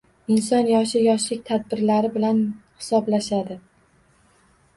[0.35, 2.41] Inson yoshi yoshlik tadbirlari bilan
[2.81, 3.61] hisoblashadi.